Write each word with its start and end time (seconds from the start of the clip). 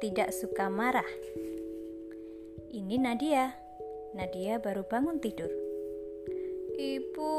tidak 0.00 0.34
suka 0.34 0.66
marah. 0.66 1.06
Ini 2.70 2.96
Nadia. 2.98 3.54
Nadia 4.16 4.58
baru 4.58 4.82
bangun 4.82 5.22
tidur. 5.22 5.50
Ibu. 6.74 7.36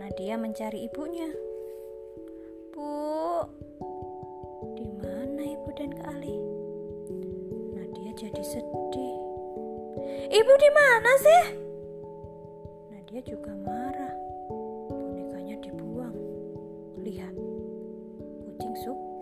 Nadia 0.00 0.34
mencari 0.40 0.90
ibunya. 0.90 1.30
Bu. 2.74 3.44
Di 4.74 4.88
mana 4.98 5.42
ibu 5.46 5.68
dan 5.78 5.94
Kak 5.94 6.10
Ali? 6.16 6.36
Nadia 7.76 8.10
jadi 8.18 8.42
sedih. 8.42 9.18
Ibu 10.26 10.52
di 10.58 10.70
mana 10.74 11.12
sih? 11.22 11.44
Nadia 12.90 13.20
juga 13.22 13.54
marah. 13.62 13.85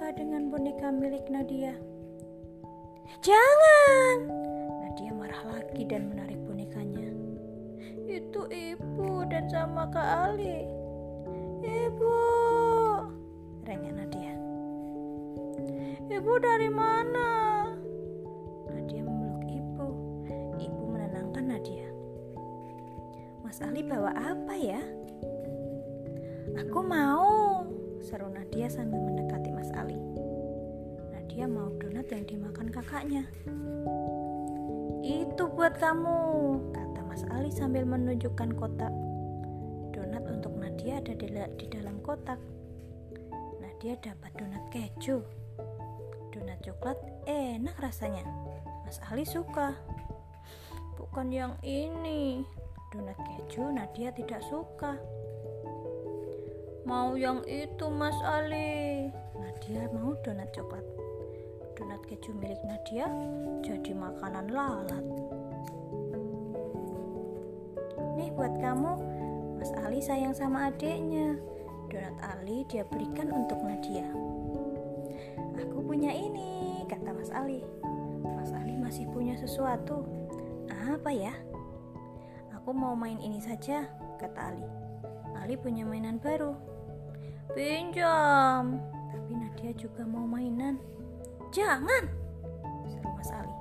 Suka 0.00 0.16
dengan 0.16 0.48
boneka 0.48 0.88
milik 0.88 1.28
Nadia. 1.28 1.76
Jangan! 3.20 4.32
Nadia 4.80 5.12
marah 5.12 5.44
lagi 5.44 5.84
dan 5.84 6.08
menarik 6.08 6.40
bonekanya. 6.48 7.04
Itu 8.08 8.48
ibu 8.48 9.28
dan 9.28 9.52
sama 9.52 9.92
Kak 9.92 10.32
Ali. 10.32 10.64
Ibu! 11.60 12.16
Rengek 13.68 13.92
Nadia. 13.92 14.32
Ibu 16.08 16.32
dari 16.40 16.72
mana? 16.72 17.28
Nadia 18.72 19.04
memeluk 19.04 19.44
ibu. 19.52 19.88
Ibu 20.64 20.82
menenangkan 20.96 21.44
Nadia. 21.44 21.88
Mas 23.44 23.60
Ali 23.60 23.84
bawa 23.84 24.16
apa 24.16 24.56
ya? 24.56 24.80
Aku 26.56 26.80
mau, 26.88 27.29
seru 28.10 28.26
Nadia 28.26 28.66
sambil 28.66 28.98
mendekati 28.98 29.54
Mas 29.54 29.70
Ali. 29.78 29.94
Nadia 31.14 31.46
mau 31.46 31.70
donat 31.78 32.10
yang 32.10 32.26
dimakan 32.26 32.66
kakaknya. 32.66 33.22
Itu 35.06 35.46
buat 35.54 35.78
kamu, 35.78 36.18
kata 36.74 37.00
Mas 37.06 37.22
Ali 37.30 37.54
sambil 37.54 37.86
menunjukkan 37.86 38.58
kotak. 38.58 38.90
Donat 39.94 40.26
untuk 40.26 40.58
Nadia 40.58 40.98
ada 40.98 41.14
di, 41.14 41.30
di 41.30 41.66
dalam 41.70 42.02
kotak. 42.02 42.42
Nadia 43.62 43.94
dapat 44.02 44.34
donat 44.34 44.64
keju. 44.74 45.22
Donat 46.34 46.58
coklat 46.66 46.98
enak 47.30 47.78
rasanya. 47.78 48.26
Mas 48.82 48.98
Ali 49.06 49.22
suka. 49.22 49.78
Bukan 50.98 51.30
yang 51.30 51.54
ini. 51.62 52.42
Donat 52.90 53.14
keju 53.22 53.70
Nadia 53.70 54.10
tidak 54.10 54.42
suka. 54.50 54.98
Mau 56.88 57.12
yang 57.12 57.44
itu 57.44 57.86
Mas 57.92 58.16
Ali. 58.24 59.12
Nadia 59.36 59.84
mau 59.92 60.16
donat 60.24 60.48
coklat. 60.56 60.84
Donat 61.76 62.00
keju 62.08 62.32
milik 62.36 62.60
Nadia 62.64 63.08
jadi 63.60 63.92
makanan 63.92 64.48
lalat. 64.48 65.04
Nih 68.16 68.32
buat 68.32 68.56
kamu, 68.60 68.92
Mas 69.60 69.72
Ali 69.84 70.00
sayang 70.00 70.32
sama 70.32 70.72
adiknya. 70.72 71.36
Donat 71.92 72.16
Ali 72.36 72.64
dia 72.68 72.84
berikan 72.88 73.28
untuk 73.28 73.60
Nadia. 73.60 74.08
Aku 75.60 75.84
punya 75.84 76.12
ini, 76.12 76.84
kata 76.88 77.12
Mas 77.12 77.28
Ali. 77.32 77.60
Mas 78.24 78.52
Ali 78.56 78.76
masih 78.80 79.04
punya 79.12 79.36
sesuatu. 79.36 80.04
Apa 80.68 81.12
ya? 81.12 81.32
Aku 82.56 82.72
mau 82.72 82.96
main 82.96 83.20
ini 83.20 83.40
saja, 83.40 83.84
kata 84.16 84.40
Ali. 84.52 84.64
Ali 85.40 85.56
punya 85.56 85.88
mainan 85.88 86.20
baru. 86.20 86.69
Pinjam. 87.54 88.78
Tapi 89.10 89.32
Nadia 89.34 89.72
juga 89.74 90.06
mau 90.06 90.22
mainan. 90.22 90.78
Jangan, 91.50 92.06
seru 92.86 93.10
Mas 93.10 93.30
Ali. 93.34 93.54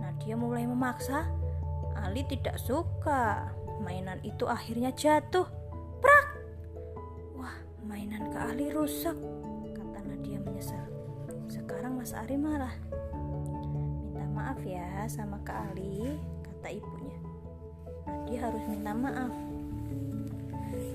Nadia 0.00 0.34
mulai 0.40 0.64
memaksa. 0.64 1.28
Ali 2.00 2.24
tidak 2.24 2.56
suka. 2.56 3.52
Mainan 3.84 4.20
itu 4.24 4.48
akhirnya 4.48 4.92
jatuh. 4.92 5.44
Prak! 6.00 6.26
Wah, 7.36 7.56
mainan 7.84 8.32
ke 8.32 8.38
Ali 8.40 8.72
rusak, 8.72 9.16
kata 9.76 9.98
Nadia 10.04 10.40
menyesal. 10.40 10.84
Sekarang 11.48 12.00
Mas 12.00 12.16
Ari 12.16 12.40
marah. 12.40 12.72
Minta 14.00 14.24
maaf 14.32 14.60
ya 14.64 15.04
sama 15.08 15.40
Kak 15.44 15.76
Ali, 15.76 16.16
kata 16.44 16.72
ibunya. 16.72 17.18
Nadia 18.08 18.38
harus 18.48 18.64
minta 18.68 18.92
maaf. 18.96 19.32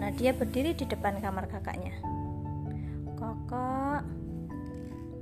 Nadia 0.01 0.33
berdiri 0.33 0.73
di 0.73 0.85
depan 0.89 1.21
kamar 1.21 1.45
kakaknya. 1.49 1.93
Kakak, 3.15 4.03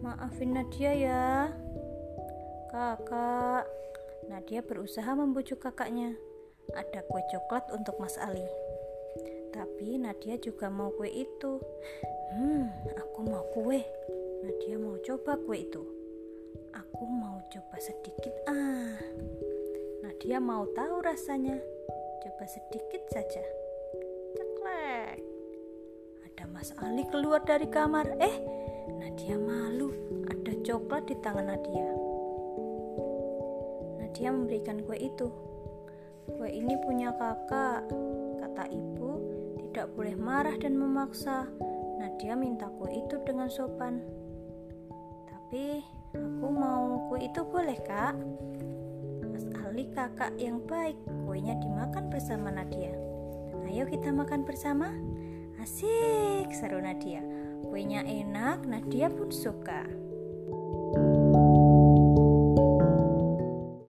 maafin 0.01 0.57
Nadia 0.57 0.91
ya. 0.97 1.53
Kakak, 2.73 3.69
Nadia 4.33 4.65
berusaha 4.65 5.13
membujuk 5.13 5.61
kakaknya. 5.61 6.17
Ada 6.73 7.05
kue 7.05 7.21
coklat 7.29 7.69
untuk 7.69 8.01
Mas 8.01 8.17
Ali. 8.17 8.49
Tapi 9.53 10.01
Nadia 10.01 10.41
juga 10.41 10.73
mau 10.73 10.89
kue 10.97 11.05
itu. 11.05 11.61
Hmm, 12.33 12.65
aku 12.97 13.19
mau 13.29 13.45
kue. 13.53 13.85
Nadia 14.41 14.81
mau 14.81 14.97
coba 15.05 15.37
kue 15.37 15.61
itu. 15.61 15.83
Aku 16.73 17.05
mau 17.05 17.45
coba 17.53 17.77
sedikit 17.77 18.33
ah. 18.49 18.97
Nadia 20.01 20.41
mau 20.41 20.65
tahu 20.73 21.05
rasanya. 21.05 21.61
Coba 22.25 22.49
sedikit 22.49 23.05
saja. 23.13 23.62
Ada 26.43 26.51
Mas 26.51 26.75
Ali 26.83 27.07
keluar 27.07 27.39
dari 27.47 27.71
kamar. 27.71 28.19
Eh, 28.19 28.35
Nadia 28.99 29.39
malu. 29.39 29.95
Ada 30.27 30.59
coklat 30.59 31.07
di 31.07 31.15
tangan 31.23 31.47
Nadia. 31.47 31.87
Nadia 34.03 34.27
memberikan 34.27 34.83
kue 34.83 34.99
itu. 34.99 35.31
Kue 36.35 36.51
ini 36.51 36.75
punya 36.83 37.15
kakak, 37.15 37.87
kata 38.43 38.67
ibu. 38.67 39.23
Tidak 39.55 39.95
boleh 39.95 40.19
marah 40.19 40.59
dan 40.59 40.75
memaksa. 40.75 41.47
Nadia 42.03 42.35
minta 42.35 42.67
kue 42.75 42.91
itu 42.91 43.23
dengan 43.23 43.47
sopan. 43.47 44.03
Tapi 45.31 45.79
aku 46.11 46.47
mau 46.51 47.07
kue 47.07 47.23
itu 47.23 47.39
boleh 47.39 47.79
kak? 47.87 48.19
Mas 49.31 49.47
Ali 49.63 49.87
kakak 49.95 50.35
yang 50.35 50.59
baik. 50.67 50.99
Kuenya 51.23 51.55
dimakan 51.55 52.11
bersama 52.11 52.51
Nadia. 52.51 52.91
Ayo 53.63 53.87
kita 53.87 54.11
makan 54.11 54.43
bersama. 54.43 54.91
Asik, 55.63 56.51
seru 56.51 56.84
Nadia. 56.84 57.24
Kuenya 57.63 58.03
enak, 58.03 58.68
Nadia 58.68 59.07
pun 59.07 59.31
suka. 59.31 59.88